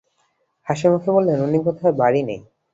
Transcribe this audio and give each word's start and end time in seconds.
হাসিমুখে 0.67 1.09
বললেন, 1.15 1.37
উনি 1.41 1.57
বোধহয় 1.65 1.95
বাড়ি 2.01 2.21
নেই। 2.27 2.39